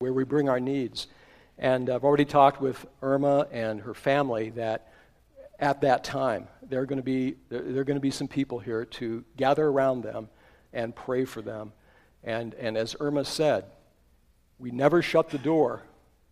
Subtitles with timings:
[0.00, 1.08] where we bring our needs.
[1.58, 4.92] And I've already talked with Irma and her family that
[5.58, 8.60] at that time, there are going to be, there are going to be some people
[8.60, 10.28] here to gather around them
[10.72, 11.72] and pray for them.
[12.22, 13.64] And, and as Irma said,
[14.60, 15.82] we never shut the door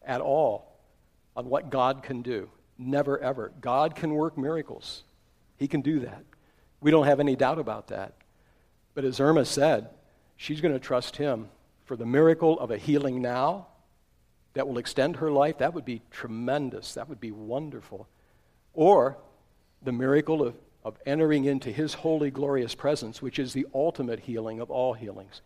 [0.05, 0.79] at all
[1.35, 2.49] on what God can do.
[2.79, 3.51] Never, ever.
[3.61, 5.03] God can work miracles.
[5.57, 6.23] He can do that.
[6.81, 8.13] We don't have any doubt about that.
[8.95, 9.89] But as Irma said,
[10.37, 11.49] she's going to trust Him
[11.87, 13.69] for the miracle of a healing now
[14.53, 16.95] that will extend her life, that would be tremendous.
[16.95, 18.09] That would be wonderful.
[18.75, 19.17] Or
[19.83, 24.61] the miracle of, of entering into his holy, glorious presence, which is the ultimate healing
[24.61, 25.43] of all healings.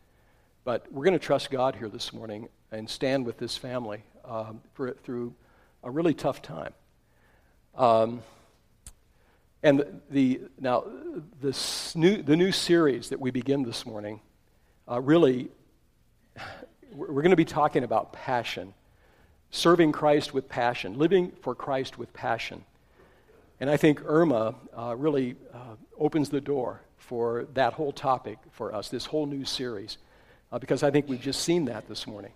[0.65, 4.61] But we're going to trust God here this morning and stand with this family um,
[4.75, 5.35] for, through
[5.83, 6.73] a really tough time.
[7.75, 8.23] Um,
[9.63, 10.85] and the, the, now
[11.41, 14.21] this new, the new series that we begin this morning
[14.91, 15.51] uh, really
[16.93, 18.75] we're going to be talking about passion,
[19.51, 22.65] serving Christ with passion, living for Christ with passion.
[23.61, 28.75] And I think Irma uh, really uh, opens the door for that whole topic for
[28.75, 29.99] us, this whole new series,
[30.51, 32.33] uh, because I think we've just seen that this morning.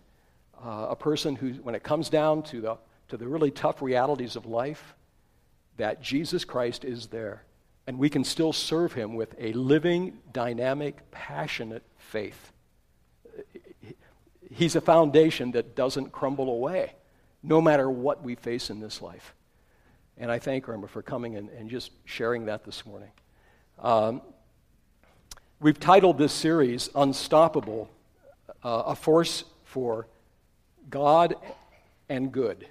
[0.62, 2.76] Uh, a person who, when it comes down to the,
[3.08, 4.94] to the really tough realities of life,
[5.76, 7.42] that Jesus Christ is there.
[7.86, 12.52] And we can still serve him with a living, dynamic, passionate faith
[14.50, 16.92] he's a foundation that doesn't crumble away,
[17.42, 19.34] no matter what we face in this life.
[20.16, 23.10] And I thank Irma for coming and, and just sharing that this morning.
[23.80, 24.22] Um,
[25.60, 27.90] we've titled this series Unstoppable
[28.62, 30.06] uh, A Force for
[30.88, 31.34] God
[32.08, 32.66] and Good.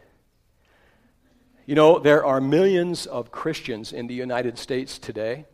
[1.66, 5.46] You know, there are millions of Christians in the United States today,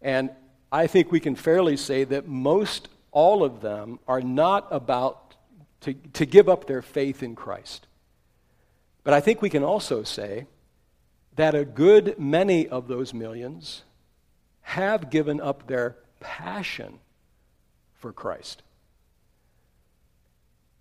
[0.00, 0.30] and
[0.70, 5.27] I think we can fairly say that most all of them are not about
[5.82, 7.86] to, to give up their faith in Christ.
[9.04, 10.46] But I think we can also say
[11.36, 13.82] that a good many of those millions
[14.62, 16.98] have given up their passion
[17.94, 18.62] for Christ.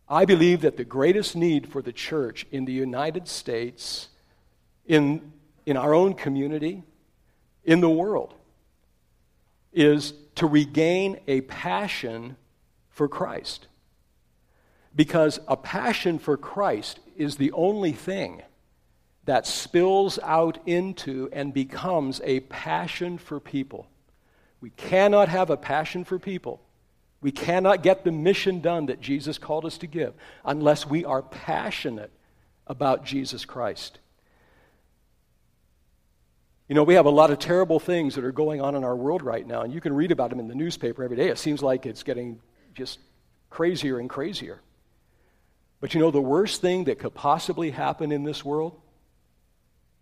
[0.10, 4.10] I believe that the greatest need for the church in the United States,
[4.86, 5.34] in,
[5.66, 6.84] in our own community,
[7.66, 8.34] in the world,
[9.74, 12.38] is to regain a passion
[12.90, 13.68] for Christ.
[14.98, 18.42] Because a passion for Christ is the only thing
[19.26, 23.88] that spills out into and becomes a passion for people.
[24.60, 26.62] We cannot have a passion for people.
[27.22, 31.22] We cannot get the mission done that Jesus called us to give unless we are
[31.22, 32.12] passionate
[32.66, 34.00] about Jesus Christ.
[36.68, 38.96] You know, we have a lot of terrible things that are going on in our
[38.96, 41.30] world right now, and you can read about them in the newspaper every day.
[41.30, 42.40] It seems like it's getting
[42.74, 42.98] just
[43.52, 44.60] crazier and crazier.
[45.80, 48.80] But you know, the worst thing that could possibly happen in this world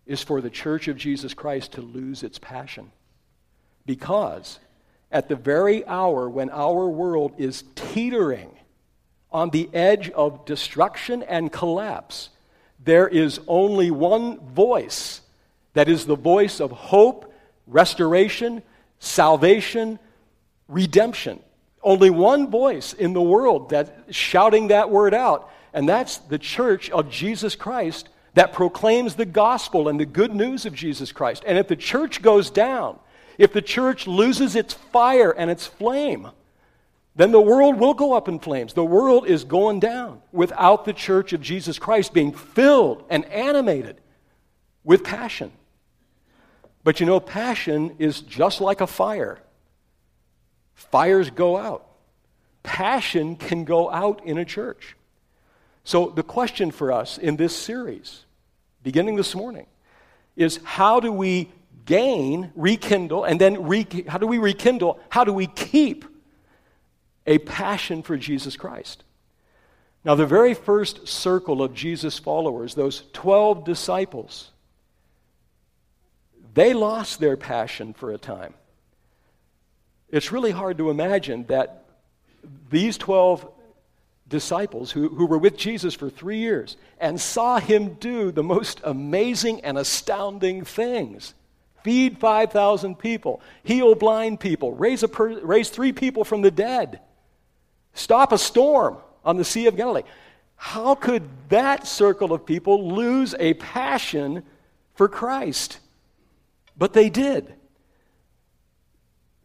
[0.06, 2.92] is for the church of Jesus Christ to lose its passion.
[3.86, 4.60] Because
[5.12, 8.52] at the very hour when our world is teetering
[9.32, 12.30] on the edge of destruction and collapse,
[12.84, 15.22] there is only one voice
[15.74, 17.34] that is the voice of hope,
[17.68, 18.62] restoration,
[19.00, 20.00] salvation,
[20.68, 21.40] redemption.
[21.84, 26.90] Only one voice in the world that's shouting that word out, and that's the church
[26.90, 31.44] of Jesus Christ that proclaims the gospel and the good news of Jesus Christ.
[31.46, 32.98] And if the church goes down,
[33.38, 36.30] if the church loses its fire and its flame,
[37.18, 38.74] then the world will go up in flames.
[38.74, 44.00] The world is going down without the church of Jesus Christ being filled and animated
[44.86, 45.52] with passion.
[46.86, 49.40] But you know, passion is just like a fire.
[50.74, 51.86] Fires go out.
[52.64, 54.96] Passion can go out in a church.
[55.86, 58.26] So, the question for us in this series,
[58.82, 59.68] beginning this morning,
[60.36, 61.52] is how do we
[61.86, 66.04] gain, rekindle, and then re- how do we rekindle, how do we keep
[67.28, 69.04] a passion for Jesus Christ?
[70.04, 74.50] Now, the very first circle of Jesus' followers, those 12 disciples,
[76.56, 78.56] they lost their passion for a time.
[80.10, 81.86] It's really hard to imagine that
[82.72, 83.52] these 12
[84.36, 88.82] disciples who, who were with Jesus for three years and saw him do the most
[88.84, 91.34] amazing and astounding things
[91.86, 97.00] feed 5,000 people, heal blind people, raise, a per, raise three people from the dead,
[97.94, 100.02] stop a storm on the Sea of Galilee.
[100.56, 104.42] How could that circle of people lose a passion
[104.96, 105.78] for Christ?
[106.76, 107.54] But they did.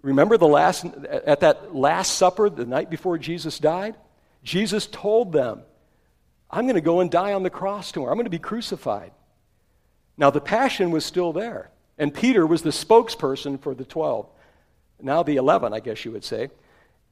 [0.00, 0.86] Remember the last,
[1.26, 3.96] at that Last Supper, the night before Jesus died?
[4.42, 5.62] Jesus told them,
[6.50, 8.10] I'm going to go and die on the cross tomorrow.
[8.12, 9.12] I'm going to be crucified.
[10.16, 14.26] Now, the passion was still there, and Peter was the spokesperson for the 12.
[15.00, 16.50] Now, the 11, I guess you would say.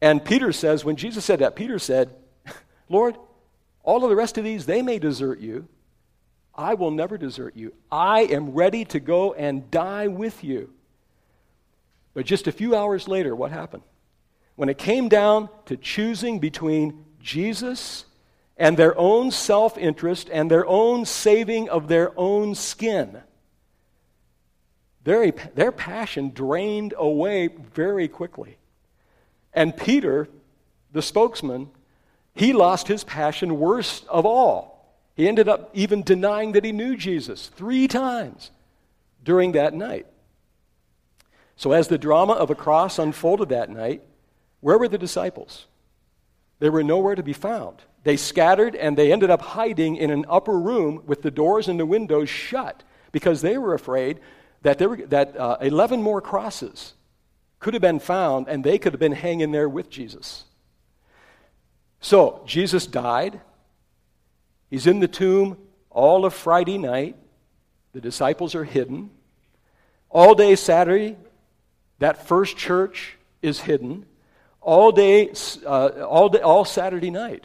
[0.01, 2.15] And Peter says, when Jesus said that, Peter said,
[2.89, 3.17] Lord,
[3.83, 5.69] all of the rest of these, they may desert you.
[6.55, 7.73] I will never desert you.
[7.91, 10.71] I am ready to go and die with you.
[12.15, 13.85] But just a few hours later, what happened?
[14.57, 18.05] When it came down to choosing between Jesus
[18.57, 23.23] and their own self interest and their own saving of their own skin,
[25.05, 28.59] their, their passion drained away very quickly.
[29.55, 30.29] And Peter,
[30.93, 31.71] the spokesman,
[32.35, 34.95] he lost his passion worst of all.
[35.15, 38.53] He ended up even denying that he knew Jesus three times
[39.25, 40.07] during that night.
[41.57, 44.03] So, as the drama of a cross unfolded that night,
[44.61, 45.67] where were the disciples?
[46.59, 47.83] They were nowhere to be found.
[48.05, 51.79] They scattered and they ended up hiding in an upper room with the doors and
[51.79, 52.83] the windows shut
[53.13, 54.21] because they were afraid
[54.63, 56.95] that, were, that uh, 11 more crosses
[57.61, 60.45] could have been found and they could have been hanging there with Jesus.
[62.01, 63.41] So, Jesus died.
[64.71, 65.57] He's in the tomb
[65.91, 67.17] all of Friday night.
[67.93, 69.11] The disciples are hidden.
[70.09, 71.17] All day Saturday,
[71.99, 74.07] that first church is hidden
[74.61, 75.33] all day,
[75.65, 77.45] uh, all, day, all Saturday night.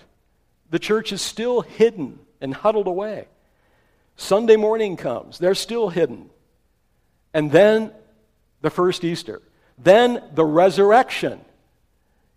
[0.69, 3.27] The church is still hidden and huddled away.
[4.15, 6.29] Sunday morning comes, they're still hidden.
[7.33, 7.91] And then
[8.61, 9.41] the first Easter.
[9.77, 11.41] Then the resurrection.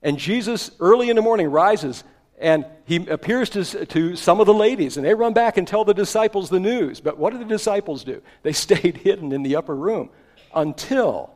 [0.03, 2.03] And Jesus, early in the morning, rises
[2.39, 5.85] and he appears to, to some of the ladies, and they run back and tell
[5.85, 7.01] the disciples the news.
[7.01, 8.23] But what do the disciples do?
[8.43, 10.11] They stayed hidden in the upper room
[10.55, 11.31] until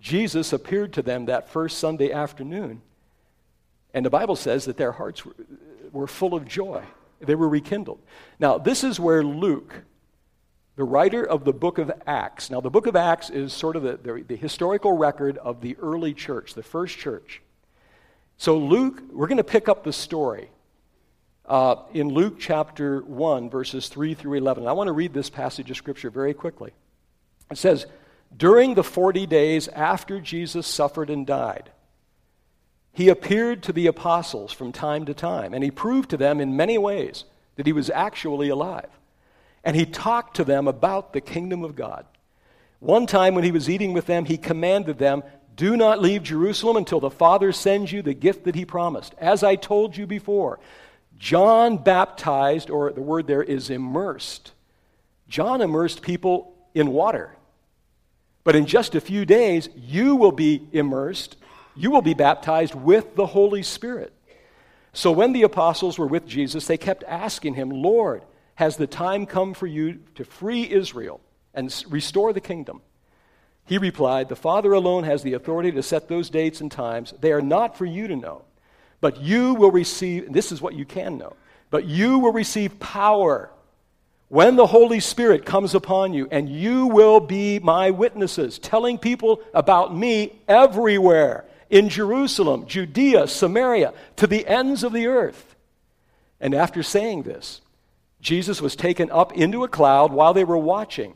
[0.00, 2.82] Jesus appeared to them that first Sunday afternoon.
[3.94, 5.34] And the Bible says that their hearts were,
[5.92, 6.82] were full of joy.
[7.20, 8.00] They were rekindled.
[8.38, 9.82] Now, this is where Luke,
[10.76, 13.82] the writer of the book of Acts, now the book of Acts is sort of
[13.82, 17.40] the, the, the historical record of the early church, the first church.
[18.36, 20.50] So, Luke, we're going to pick up the story
[21.46, 24.66] uh, in Luke chapter 1, verses 3 through 11.
[24.66, 26.72] I want to read this passage of Scripture very quickly.
[27.50, 27.86] It says,
[28.34, 31.70] during the 40 days after Jesus suffered and died,
[32.92, 36.56] he appeared to the apostles from time to time, and he proved to them in
[36.56, 37.24] many ways
[37.56, 38.88] that he was actually alive.
[39.62, 42.06] And he talked to them about the kingdom of God.
[42.78, 45.22] One time when he was eating with them, he commanded them,
[45.56, 49.14] Do not leave Jerusalem until the Father sends you the gift that he promised.
[49.18, 50.58] As I told you before,
[51.18, 54.52] John baptized, or the word there is immersed.
[55.28, 57.36] John immersed people in water.
[58.46, 61.36] But in just a few days, you will be immersed,
[61.74, 64.12] you will be baptized with the Holy Spirit.
[64.92, 68.22] So when the apostles were with Jesus, they kept asking him, Lord,
[68.54, 71.20] has the time come for you to free Israel
[71.54, 72.82] and restore the kingdom?
[73.64, 77.14] He replied, The Father alone has the authority to set those dates and times.
[77.20, 78.44] They are not for you to know,
[79.00, 81.34] but you will receive, this is what you can know,
[81.70, 83.50] but you will receive power
[84.28, 89.40] when the Holy Spirit comes upon you, and you will be my witnesses, telling people
[89.54, 95.54] about me everywhere in Jerusalem, Judea, Samaria, to the ends of the earth.
[96.40, 97.60] And after saying this,
[98.20, 101.14] Jesus was taken up into a cloud while they were watching.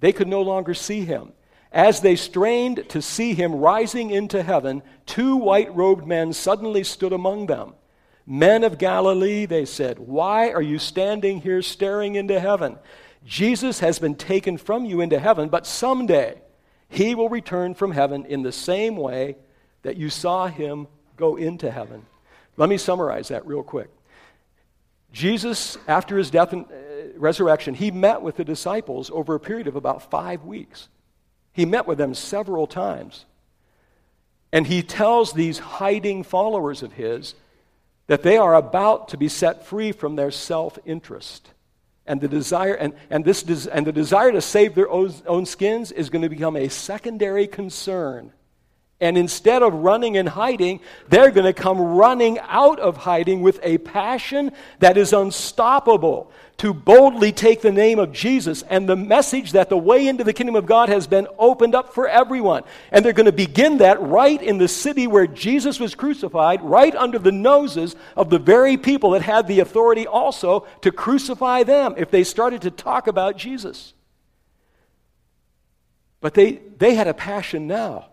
[0.00, 1.32] They could no longer see him.
[1.72, 7.12] As they strained to see him rising into heaven, two white robed men suddenly stood
[7.12, 7.74] among them.
[8.26, 12.78] Men of Galilee, they said, why are you standing here staring into heaven?
[13.24, 16.40] Jesus has been taken from you into heaven, but someday
[16.88, 19.36] he will return from heaven in the same way
[19.82, 20.86] that you saw him
[21.16, 22.04] go into heaven.
[22.56, 23.90] Let me summarize that real quick.
[25.12, 29.66] Jesus, after his death and uh, resurrection, he met with the disciples over a period
[29.66, 30.88] of about five weeks.
[31.52, 33.26] He met with them several times.
[34.52, 37.34] And he tells these hiding followers of his
[38.06, 41.50] that they are about to be set free from their self interest.
[42.04, 45.46] And the desire and, and, this des, and the desire to save their own, own
[45.46, 48.32] skins is going to become a secondary concern
[49.02, 50.78] and instead of running and hiding,
[51.08, 56.72] they're going to come running out of hiding with a passion that is unstoppable to
[56.72, 60.54] boldly take the name of Jesus and the message that the way into the kingdom
[60.54, 62.62] of God has been opened up for everyone.
[62.92, 66.94] And they're going to begin that right in the city where Jesus was crucified, right
[66.94, 71.94] under the noses of the very people that had the authority also to crucify them
[71.96, 73.94] if they started to talk about Jesus.
[76.20, 78.11] But they, they had a passion now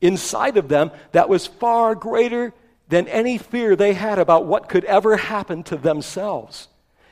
[0.00, 2.52] inside of them that was far greater
[2.88, 6.68] than any fear they had about what could ever happen to themselves.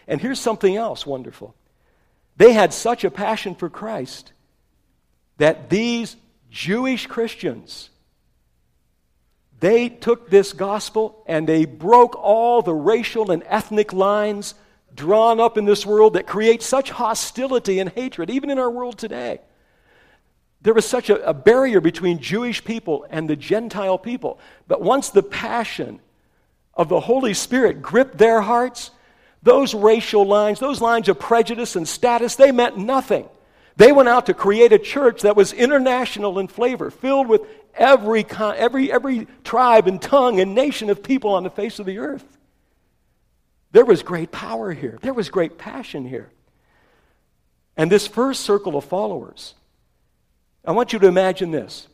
[0.06, 1.54] And here's something else wonderful
[2.36, 4.32] they had such a passion for Christ
[5.36, 6.16] that these
[6.50, 7.90] Jewish Christians
[9.60, 14.54] they took this gospel and they broke all the racial and ethnic lines
[14.94, 18.98] drawn up in this world that create such hostility and hatred, even in our world
[18.98, 19.40] today.
[20.64, 24.40] There was such a, a, barrier between Jewish people and the Gentile people.
[24.66, 26.00] But once the passion
[26.72, 28.90] of the Holy Spirit gripped their hearts,
[29.42, 33.28] those racial lines, those lines of prejudice and status, they meant nothing.
[33.76, 37.42] They went out to create a church that was international in flavor, filled with
[37.74, 41.98] every, every, every tribe and tongue and nation of people on the face of the
[41.98, 42.24] earth.
[43.72, 46.30] There was great power here, there was great passion here.
[47.76, 49.54] And this first circle of followers,
[50.64, 51.88] I want you to imagine this.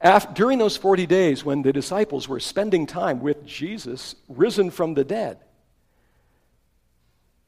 [0.00, 4.94] After, during those 40 days when the disciples were spending time with Jesus, risen from
[4.94, 5.38] the dead,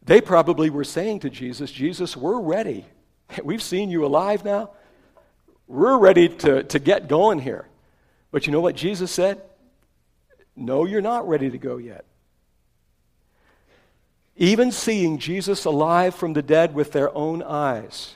[0.03, 2.87] they probably were saying to Jesus, Jesus, we're ready.
[3.45, 4.71] We've seen you alive now.
[5.67, 7.67] We're ready to, to get going here.
[8.31, 9.43] But you know what Jesus said?
[10.55, 12.05] No, you're not ready to go yet.
[14.37, 18.16] Even seeing Jesus alive from the dead with their own eyes,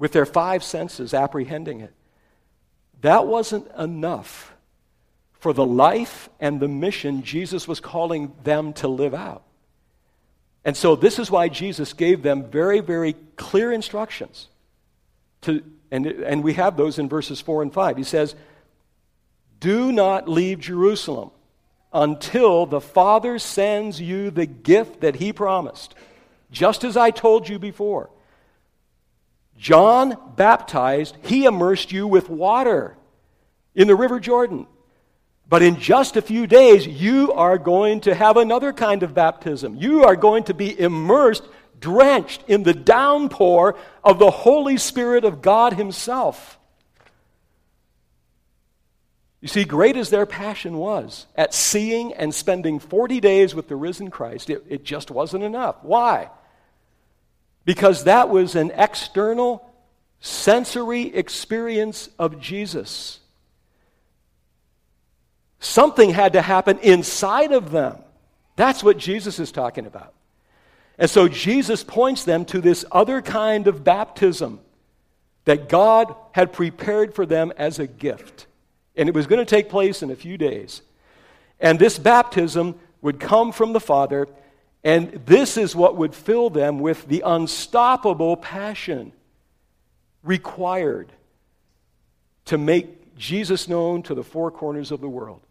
[0.00, 1.92] with their five senses apprehending it,
[3.02, 4.52] that wasn't enough
[5.38, 9.42] for the life and the mission Jesus was calling them to live out.
[10.64, 14.48] And so, this is why Jesus gave them very, very clear instructions.
[15.42, 17.96] To, and, and we have those in verses 4 and 5.
[17.96, 18.34] He says,
[19.58, 21.30] Do not leave Jerusalem
[21.92, 25.94] until the Father sends you the gift that He promised,
[26.50, 28.10] just as I told you before.
[29.60, 32.96] John baptized, he immersed you with water
[33.74, 34.66] in the River Jordan.
[35.46, 39.76] But in just a few days, you are going to have another kind of baptism.
[39.76, 41.42] You are going to be immersed,
[41.78, 46.58] drenched in the downpour of the Holy Spirit of God Himself.
[49.42, 53.76] You see, great as their passion was at seeing and spending 40 days with the
[53.76, 55.76] risen Christ, it, it just wasn't enough.
[55.82, 56.30] Why?
[57.70, 59.64] Because that was an external,
[60.18, 63.20] sensory experience of Jesus.
[65.60, 67.98] Something had to happen inside of them.
[68.56, 70.14] That's what Jesus is talking about.
[70.98, 74.58] And so Jesus points them to this other kind of baptism
[75.44, 78.48] that God had prepared for them as a gift.
[78.96, 80.82] And it was going to take place in a few days.
[81.60, 84.26] And this baptism would come from the Father,
[84.82, 89.12] and this is what would fill them with the unstoppable passion
[90.22, 91.12] required
[92.46, 95.42] to make Jesus known to the four corners of the world.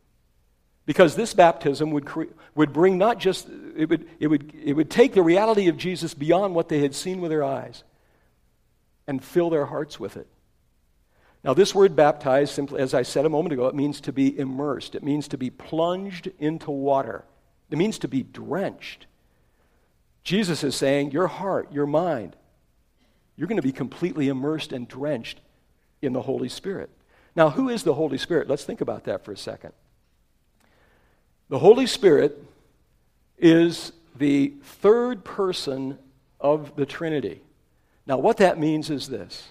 [0.86, 2.24] Because this baptism would, cre-
[2.56, 6.16] would bring not just, it would, it, would, it would take the reality of Jesus
[6.16, 7.84] beyond what they had seen with their eyes
[9.06, 10.28] and fill their hearts with it.
[11.44, 14.38] Now, this word baptized, simply, as I said a moment ago, it means to be
[14.38, 14.96] immersed.
[14.96, 17.24] It means to be plunged into water.
[17.70, 19.06] It means to be drenched.
[20.24, 22.36] Jesus is saying, Your heart, your mind,
[23.36, 25.40] you're going to be completely immersed and drenched
[26.02, 26.90] in the Holy Spirit.
[27.36, 28.50] Now, who is the Holy Spirit?
[28.50, 29.72] Let's think about that for a second.
[31.50, 32.44] The Holy Spirit
[33.38, 35.98] is the third person
[36.40, 37.42] of the Trinity.
[38.06, 39.48] Now, what that means is this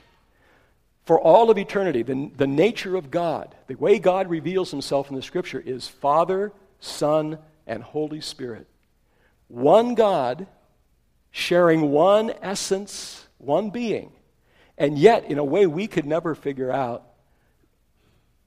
[1.09, 5.17] for all of eternity, the, the nature of God, the way God reveals himself in
[5.17, 8.67] the scripture is Father, Son, and Holy Spirit.
[9.47, 10.47] One God
[11.39, 14.11] sharing one essence, one being,
[14.77, 17.05] and yet, in a way we could never figure out,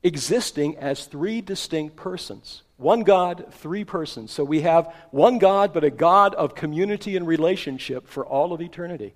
[0.04, 2.64] existing as three distinct persons.
[2.78, 4.32] One God, three persons.
[4.32, 8.62] So we have one God, but a God of community and relationship for all of
[8.62, 9.14] eternity.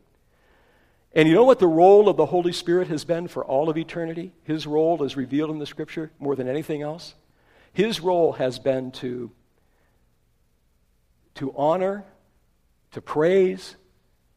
[1.13, 3.77] And you know what the role of the Holy Spirit has been for all of
[3.77, 4.34] eternity?
[4.44, 7.15] His role is revealed in the Scripture more than anything else.
[7.74, 9.32] His role has been to,
[11.36, 12.05] to honor,
[12.95, 13.75] to praise,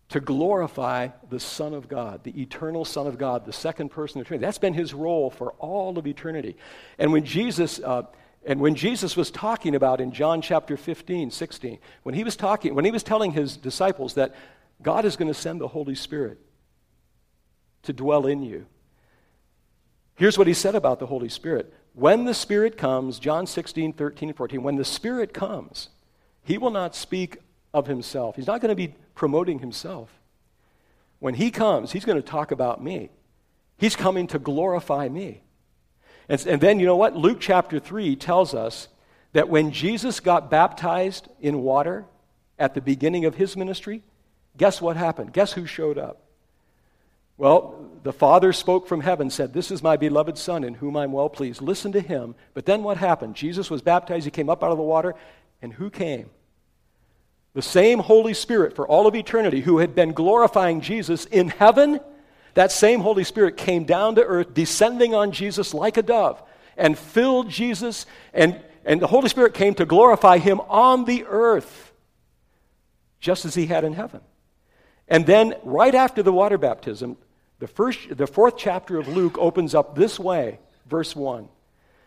[0.09, 4.25] to glorify the Son of God, the eternal Son of God, the second person of
[4.25, 4.45] the Trinity.
[4.45, 6.57] That's been his role for all of eternity.
[6.99, 7.81] And when Jesus.
[7.81, 8.03] Uh,
[8.45, 12.75] and when Jesus was talking about in John chapter 15, 16, when he was talking,
[12.75, 14.35] when he was telling his disciples that
[14.81, 16.39] God is going to send the Holy Spirit,
[17.83, 18.67] to dwell in you.
[20.15, 21.75] Here's what he said about the Holy Spirit.
[21.95, 25.91] When the Spirit comes, John 16, 13, 14, when the Spirit comes,
[26.43, 27.39] he will not speak
[27.73, 28.37] of himself.
[28.37, 30.11] He's not going to be promoting himself.
[31.19, 33.11] When he comes, he's going to talk about me.
[33.77, 35.43] He's coming to glorify me.
[36.29, 37.17] And, and then, you know what?
[37.17, 38.89] Luke chapter 3 tells us
[39.33, 42.07] that when Jesus got baptized in water
[42.59, 44.03] at the beginning of his ministry,
[44.57, 45.33] guess what happened?
[45.33, 46.23] Guess who showed up?
[47.37, 51.13] Well, the Father spoke from heaven, said, This is my beloved Son in whom I'm
[51.13, 51.63] well pleased.
[51.63, 52.35] Listen to him.
[52.53, 53.37] But then what happened?
[53.37, 55.15] Jesus was baptized, he came up out of the water,
[55.63, 56.31] and who came?
[57.59, 61.99] The same Holy Spirit for all of eternity who had been glorifying Jesus in heaven.
[62.55, 66.41] That same Holy Spirit came down to earth, descending on Jesus like a dove,
[66.77, 71.93] and filled Jesus, and, and the Holy Spirit came to glorify him on the earth,
[73.19, 74.21] just as he had in heaven.
[75.09, 77.17] And then, right after the water baptism,
[77.59, 81.49] the, first, the fourth chapter of Luke opens up this way, verse 1.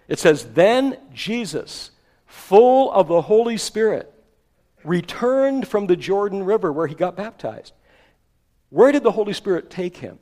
[0.08, 1.92] It says, Then Jesus,
[2.26, 4.11] full of the Holy Spirit,
[4.84, 7.74] returned from the Jordan River where he got baptized.
[8.70, 10.20] Where did the Holy Spirit take him?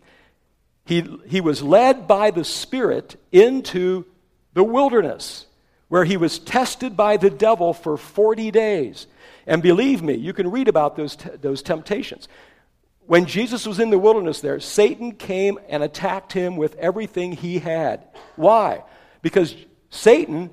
[0.86, 4.06] He, he was led by the Spirit into
[4.54, 5.46] the wilderness
[5.88, 9.08] where he was tested by the devil for 40 days.
[9.46, 12.28] And believe me, you can read about those, t- those temptations.
[13.06, 17.58] When Jesus was in the wilderness there, Satan came and attacked him with everything he
[17.58, 18.04] had.
[18.36, 18.84] Why?
[19.24, 19.56] Because
[19.90, 20.52] Satan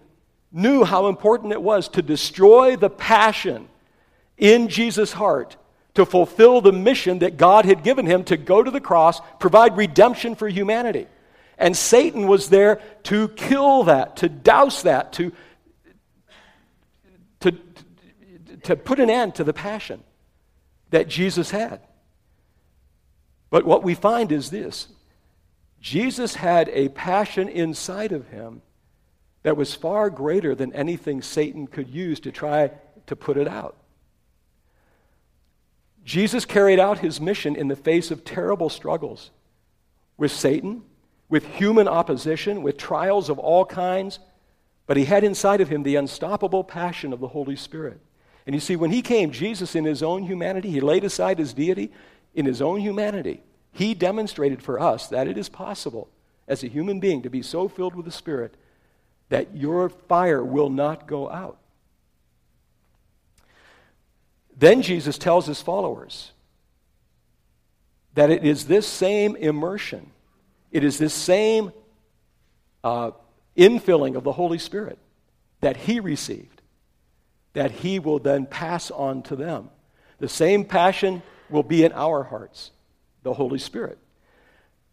[0.51, 3.69] knew how important it was to destroy the passion
[4.37, 5.57] in Jesus' heart
[5.95, 9.77] to fulfill the mission that God had given him to go to the cross, provide
[9.77, 11.07] redemption for humanity.
[11.59, 15.33] And Satan was there to kill that, to douse that, to,
[17.41, 17.53] to,
[18.65, 20.03] to put an end to the passion
[20.91, 21.81] that Jesus had.
[23.49, 24.89] But what we find is this
[25.81, 28.61] Jesus had a passion inside of him
[29.45, 32.73] that was far greater than anything Satan could use to try
[33.07, 33.77] to put it out.
[36.07, 39.33] Jesus carried out his mission in the face of terrible struggles
[40.17, 40.83] with Satan,
[41.29, 44.21] with human opposition, with trials of all kinds,
[44.87, 48.01] but he had inside of him the unstoppable passion of the Holy Spirit.
[48.47, 51.53] And you see, when he came, Jesus, in his own humanity, he laid aside his
[51.53, 51.91] deity
[52.37, 56.09] in his own humanity, he demonstrated for us that it is possible
[56.47, 58.55] as a human being to be so filled with the Spirit
[59.29, 61.59] that your fire will not go out.
[64.57, 66.33] Then Jesus tells his followers
[68.15, 70.11] that it is this same immersion,
[70.73, 71.73] it is this same
[72.83, 73.11] uh,
[73.57, 74.99] infilling of the Holy Spirit
[75.61, 76.63] that he received,
[77.53, 79.71] that he will then pass on to them.
[80.19, 82.71] The same passion will be in our hearts,
[83.23, 83.99] the Holy Spirit.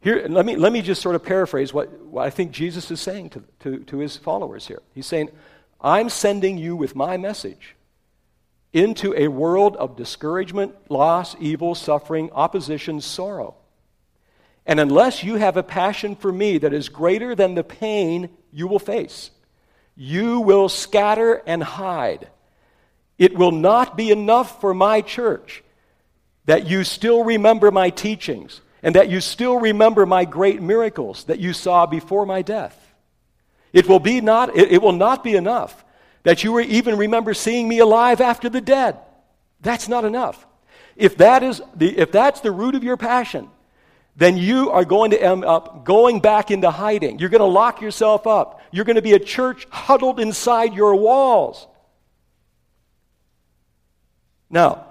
[0.01, 2.99] Here, let me, let me just sort of paraphrase what, what I think Jesus is
[2.99, 4.81] saying to, to, to his followers here.
[4.93, 5.29] He's saying,
[5.79, 7.75] I'm sending you with my message
[8.73, 13.55] into a world of discouragement, loss, evil, suffering, opposition, sorrow.
[14.65, 18.67] And unless you have a passion for me that is greater than the pain you
[18.67, 19.29] will face,
[19.95, 22.27] you will scatter and hide.
[23.19, 25.63] It will not be enough for my church
[26.45, 31.39] that you still remember my teachings and that you still remember my great miracles that
[31.39, 32.79] you saw before my death.
[33.71, 35.82] It will, be not, it, it will not be enough
[36.23, 38.97] that you even remember seeing me alive after the dead.
[39.61, 40.45] That's not enough.
[40.95, 43.49] If, that is the, if that's the root of your passion,
[44.15, 47.19] then you are going to end up going back into hiding.
[47.19, 48.61] You're going to lock yourself up.
[48.71, 51.67] You're going to be a church huddled inside your walls.
[54.49, 54.85] Now,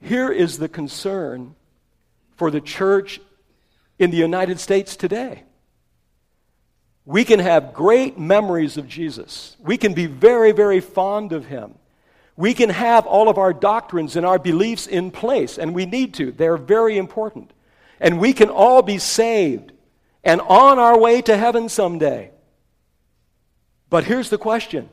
[0.00, 1.54] here is the concern
[2.36, 3.20] for the church
[3.98, 5.42] in the United States today.
[7.06, 9.56] We can have great memories of Jesus.
[9.60, 11.76] We can be very, very fond of him.
[12.36, 16.14] We can have all of our doctrines and our beliefs in place, and we need
[16.14, 16.32] to.
[16.32, 17.52] They're very important.
[18.00, 19.72] And we can all be saved
[20.24, 22.32] and on our way to heaven someday.
[23.88, 24.88] But here's the question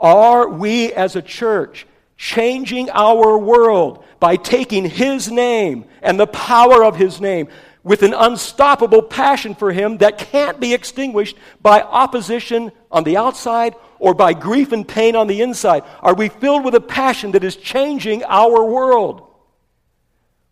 [0.00, 6.84] Are we as a church changing our world by taking His name and the power
[6.84, 7.48] of His name
[7.88, 13.74] with an unstoppable passion for Him that can't be extinguished by opposition on the outside
[13.98, 15.84] or by grief and pain on the inside?
[16.02, 19.26] Are we filled with a passion that is changing our world?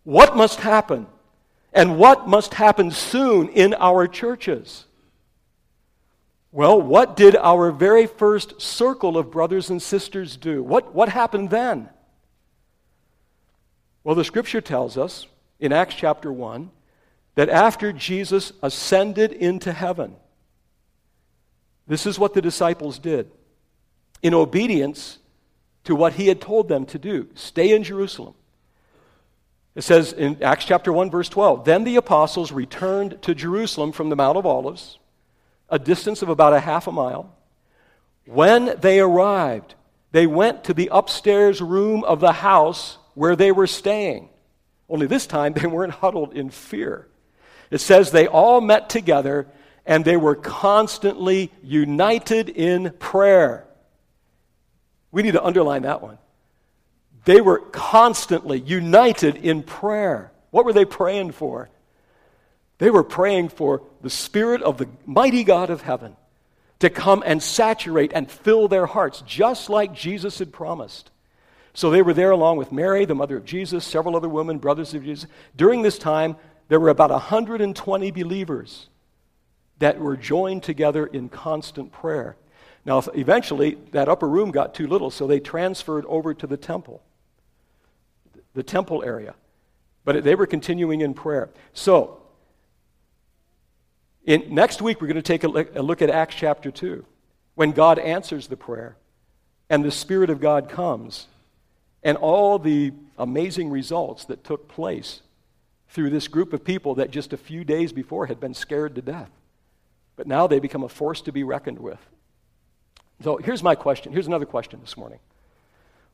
[0.04, 1.06] What must happen?
[1.74, 4.86] And what must happen soon in our churches?
[6.52, 10.62] Well, what did our very first circle of brothers and sisters do?
[10.62, 11.90] What, what happened then?
[14.04, 15.26] Well, the scripture tells us
[15.60, 16.70] in Acts chapter 1
[17.36, 20.16] that after Jesus ascended into heaven,
[21.86, 23.30] this is what the disciples did
[24.22, 25.18] in obedience
[25.84, 28.34] to what he had told them to do stay in Jerusalem.
[29.76, 34.08] It says in Acts chapter 1, verse 12 Then the apostles returned to Jerusalem from
[34.08, 34.98] the Mount of Olives
[35.68, 37.34] a distance of about a half a mile.
[38.24, 39.74] When they arrived,
[40.12, 44.28] they went to the upstairs room of the house where they were staying.
[44.88, 47.08] Only this time they weren't huddled in fear.
[47.70, 49.46] It says they all met together
[49.84, 53.66] and they were constantly united in prayer.
[55.12, 56.18] We need to underline that one.
[57.24, 60.32] They were constantly united in prayer.
[60.50, 61.68] What were they praying for?
[62.78, 66.16] They were praying for the Spirit of the mighty God of heaven
[66.80, 71.10] to come and saturate and fill their hearts, just like Jesus had promised.
[71.72, 74.94] So they were there along with Mary, the mother of Jesus, several other women, brothers
[74.94, 75.28] of Jesus.
[75.56, 76.36] During this time,
[76.68, 78.88] there were about 120 believers
[79.78, 82.36] that were joined together in constant prayer.
[82.84, 87.02] Now, eventually, that upper room got too little, so they transferred over to the temple,
[88.54, 89.34] the temple area.
[90.04, 91.50] But they were continuing in prayer.
[91.72, 92.20] So,
[94.24, 97.04] in, next week, we're going to take a look, a look at Acts chapter 2,
[97.54, 98.96] when God answers the prayer
[99.68, 101.26] and the Spirit of God comes,
[102.02, 105.22] and all the amazing results that took place
[105.96, 109.02] through this group of people that just a few days before had been scared to
[109.02, 109.30] death.
[110.14, 111.98] But now they become a force to be reckoned with.
[113.24, 114.12] So here's my question.
[114.12, 115.18] Here's another question this morning.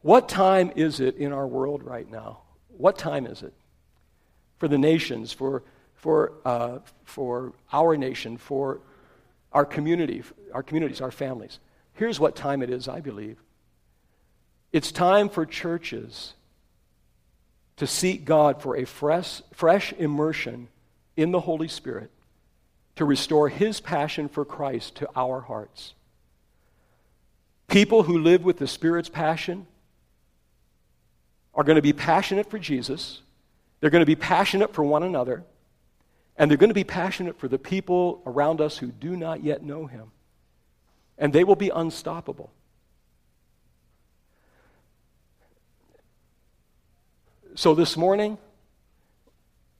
[0.01, 2.38] What time is it in our world right now?
[2.68, 3.53] What time is it
[4.59, 5.64] for the nations, for
[6.03, 8.81] for, uh, for our nation, for
[9.53, 11.61] our community, our communities, our families.
[11.95, 13.38] Here's what time it is, I believe.
[14.73, 16.35] It's time for churches
[17.83, 20.68] to seek God for a fresh, fresh immersion
[21.16, 22.12] in the Holy Spirit
[22.95, 25.92] to restore His passion for Christ to our hearts.
[27.66, 29.66] People who live with the Spirit's passion
[31.57, 33.21] are going to be passionate for Jesus,
[33.81, 35.42] they're going to be passionate for one another,
[36.37, 39.64] and they're going to be passionate for the people around us who do not yet
[39.64, 40.12] know him.
[41.18, 42.53] And they will be unstoppable.
[47.55, 48.38] So this morning,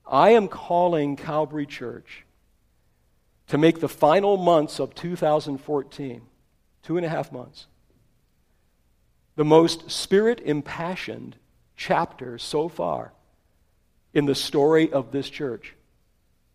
[0.05, 2.23] I am calling Calvary Church
[3.47, 6.21] to make the final months of 2014,
[6.83, 7.65] two and a half months,
[9.35, 11.35] the most spirit impassioned
[11.75, 13.11] chapter so far
[14.13, 15.73] in the story of this church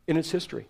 [0.07, 0.69] in its history.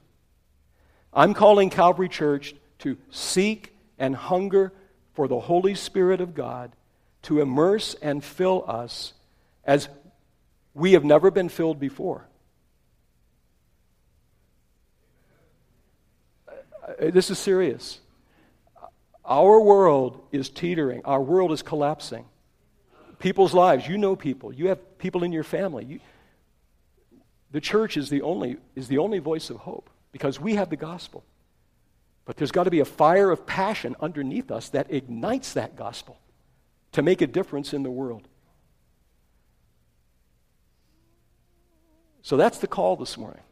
[1.12, 4.72] I'm calling Calvary Church to seek and hunger
[5.12, 6.72] for the Holy Spirit of God
[7.24, 9.12] to immerse and fill us
[9.68, 9.86] as
[10.78, 12.26] we have never been filled before.
[16.48, 18.00] Uh, this is serious.
[19.24, 22.24] Our world is teetering, our world is collapsing.
[23.18, 25.84] People's lives, you know people, you have people in your family.
[25.84, 26.00] You,
[27.50, 30.76] the church is the only, is the only voice of hope because we have the
[30.76, 31.24] gospel.
[32.24, 36.18] But there's got to be a fire of passion underneath us that ignites that gospel
[36.92, 38.28] to make a difference in the world.
[42.22, 43.42] So that's the call this morning.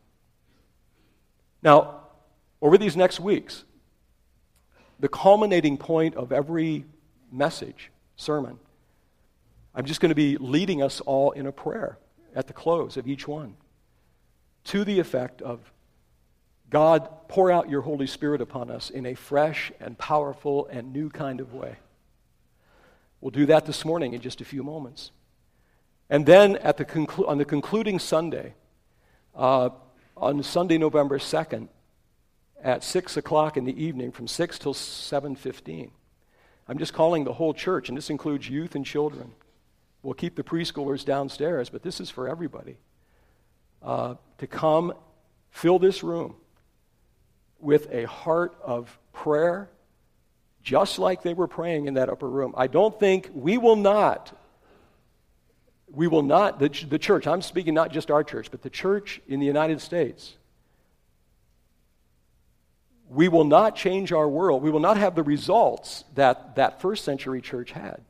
[1.62, 2.02] Now,
[2.60, 3.64] over these next weeks,
[4.98, 6.84] the culminating point of every
[7.30, 8.58] message, sermon,
[9.74, 11.98] I'm just going to be leading us all in a prayer
[12.34, 13.56] at the close of each one
[14.64, 15.72] to the effect of
[16.68, 21.08] God, pour out your Holy Spirit upon us in a fresh and powerful and new
[21.08, 21.76] kind of way.
[23.20, 25.12] We'll do that this morning in just a few moments.
[26.08, 28.54] And then at the conclu- on the concluding Sunday,
[29.34, 29.70] uh,
[30.16, 31.68] on Sunday, November 2nd,
[32.62, 35.90] at 6 o'clock in the evening, from 6 till 7.15,
[36.68, 39.32] I'm just calling the whole church, and this includes youth and children.
[40.02, 42.76] We'll keep the preschoolers downstairs, but this is for everybody
[43.82, 44.92] uh, to come
[45.50, 46.36] fill this room
[47.58, 49.70] with a heart of prayer,
[50.62, 52.54] just like they were praying in that upper room.
[52.56, 54.36] I don't think we will not,
[55.96, 59.22] we will not, the, the church, I'm speaking not just our church, but the church
[59.26, 60.34] in the United States.
[63.08, 64.62] We will not change our world.
[64.62, 68.02] We will not have the results that that first century church had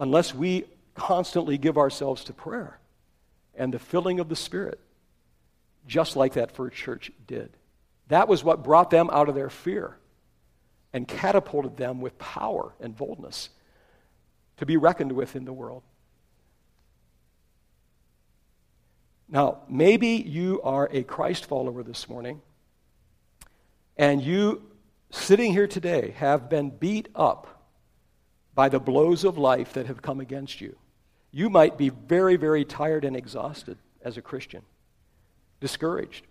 [0.00, 0.64] unless we
[0.94, 2.78] constantly give ourselves to prayer
[3.54, 4.80] and the filling of the Spirit,
[5.86, 7.50] just like that first church did.
[8.08, 9.98] That was what brought them out of their fear
[10.94, 13.50] and catapulted them with power and boldness
[14.56, 15.82] to be reckoned with in the world.
[19.28, 22.40] Now, maybe you are a Christ follower this morning,
[23.96, 24.62] and you,
[25.10, 27.48] sitting here today, have been beat up
[28.54, 30.76] by the blows of life that have come against you.
[31.32, 34.62] You might be very, very tired and exhausted as a Christian,
[35.60, 36.24] discouraged.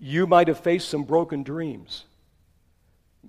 [0.00, 2.04] You might have faced some broken dreams.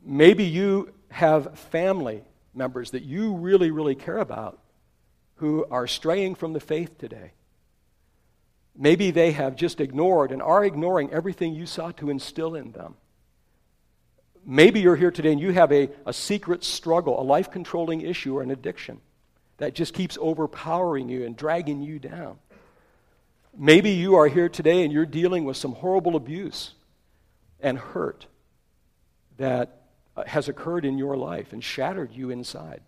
[0.04, 4.60] Maybe you have family members that you really, really care about
[5.36, 7.32] who are straying from the faith today.
[8.78, 12.96] Maybe they have just ignored and are ignoring everything you sought to instill in them.
[14.46, 18.38] Maybe you're here today and you have a, a secret struggle, a life controlling issue,
[18.38, 19.02] or an addiction
[19.58, 22.38] that just keeps overpowering you and dragging you down.
[23.58, 26.76] Maybe you are here today and you're dealing with some horrible abuse
[27.60, 28.28] and hurt
[29.38, 29.82] that
[30.16, 32.82] uh, has occurred in your life and shattered you inside.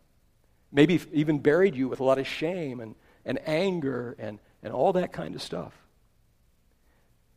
[0.72, 2.94] Maybe even buried you with a lot of shame and,
[3.26, 5.74] and anger and, and all that kind of stuff.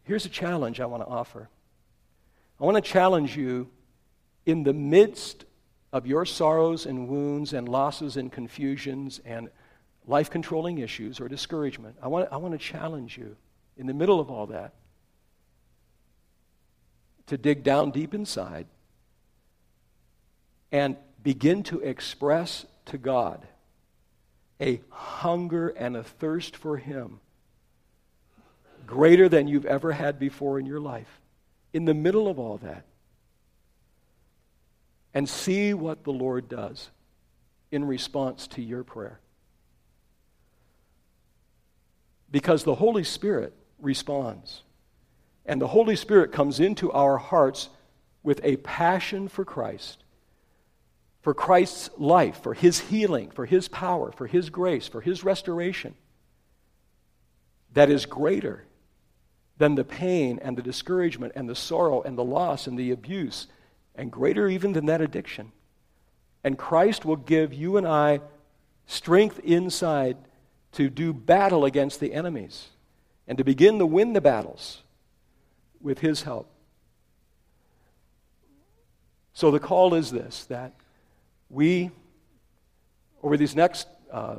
[0.05, 1.49] Here's a challenge I want to offer.
[2.61, 3.69] I want to challenge you
[4.47, 5.45] in the midst
[5.93, 9.49] of your sorrows and wounds and losses and confusions and
[10.07, 11.97] life controlling issues or discouragement.
[12.03, 13.37] I want, I want to challenge you
[13.77, 14.75] in the middle of all that
[17.27, 18.67] to dig down deep inside
[20.71, 23.47] and begin to express to God
[24.61, 27.21] a hunger and a thirst for Him
[28.87, 31.21] greater than you've ever had before in your life.
[31.73, 32.85] In the middle of all that,
[35.15, 36.91] and see what the Lord does
[37.71, 39.21] in response to your prayer.
[42.31, 44.63] Because the Holy Spirit responds.
[45.45, 47.69] And the Holy Spirit comes into our hearts
[48.23, 50.02] with a passion for Christ,
[51.23, 55.95] for Christ's life, for His healing, for His power, for His grace, for His restoration
[57.75, 58.65] that is greater
[59.59, 63.47] than the pain and the discouragement and the sorrow and the loss and the abuse
[63.95, 65.53] and greater even than that addiction.
[66.45, 68.21] And Christ will give you and I
[68.87, 70.17] strength inside
[70.73, 72.69] to do battle against the enemies
[73.29, 74.83] and to begin to win the battles
[75.81, 76.51] with His help.
[79.35, 80.73] So the call is this that
[81.53, 81.91] we,
[83.23, 84.37] over these next, uh,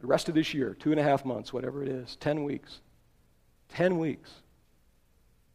[0.00, 2.80] the rest of this year, two and a half months, whatever it is, 10 weeks,
[3.70, 4.30] 10 weeks,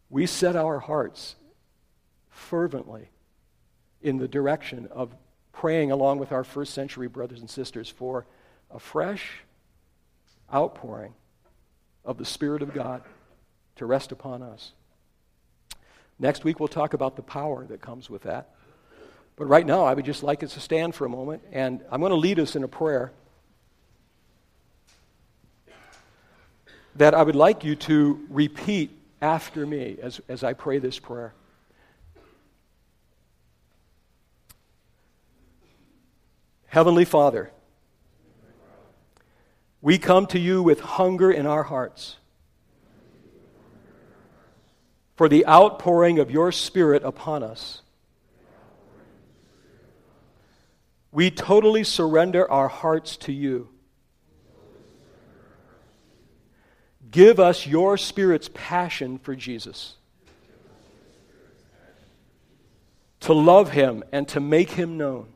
[0.10, 1.36] we set our hearts
[2.30, 3.10] fervently
[4.02, 5.15] in the direction of
[5.54, 8.26] praying along with our first century brothers and sisters for
[8.72, 9.44] a fresh
[10.52, 11.13] outpouring
[12.04, 13.04] of the Spirit of God
[13.76, 14.72] to rest upon us.
[16.17, 18.56] Next week, we'll talk about the power that comes with that.
[19.42, 22.00] But right now, I would just like us to stand for a moment, and I'm
[22.00, 23.12] going to lead us in a prayer
[26.96, 31.34] that I would like you to repeat after me as, as I pray this prayer.
[36.68, 37.50] Heavenly Father,
[39.82, 42.18] we come to you with hunger in our hearts
[45.16, 47.82] for the outpouring of your Spirit upon us.
[51.12, 53.69] We totally surrender our hearts to you.
[57.10, 59.95] Give us your Spirit's passion for Jesus,
[63.19, 65.28] to love him and to make him known.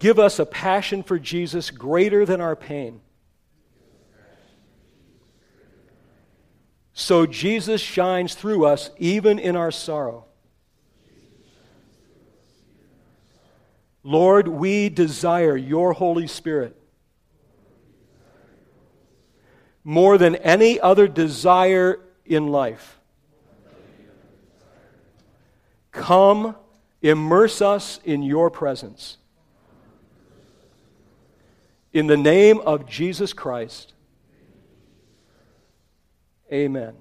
[0.00, 3.00] Give us a passion for Jesus greater than our pain.
[6.92, 10.26] So Jesus shines through us even in our sorrow.
[14.04, 16.76] Lord, we desire your Holy Spirit
[19.84, 22.98] more than any other desire in life.
[25.90, 26.56] Come,
[27.00, 29.18] immerse us in your presence.
[31.92, 33.92] In the name of Jesus Christ.
[36.50, 36.94] Amen.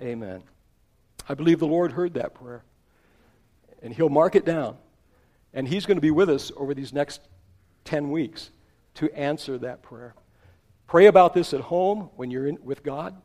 [0.00, 0.42] Amen.
[1.28, 2.62] I believe the Lord heard that prayer.
[3.82, 4.76] And He'll mark it down.
[5.52, 7.20] And He's going to be with us over these next
[7.84, 8.50] 10 weeks
[8.94, 10.14] to answer that prayer.
[10.86, 13.20] Pray about this at home when you're in, with God.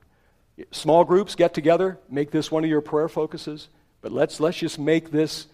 [0.71, 3.69] Small groups get together, make this one of your prayer focuses.
[4.01, 5.47] But let's, let's just make this,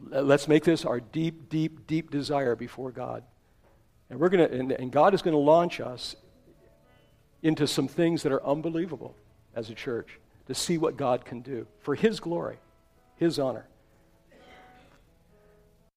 [0.00, 3.24] let's make this our deep, deep, deep desire before God.
[4.08, 6.14] And, we're gonna, and, and God is going to launch us
[7.42, 9.16] into some things that are unbelievable
[9.54, 12.58] as a church to see what God can do for His glory,
[13.16, 13.66] His honor.